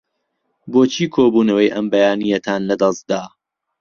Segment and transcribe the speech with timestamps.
[0.71, 3.21] بۆچی کۆبوونەوەی ئەم بەیانییەتان لەدەست دا؟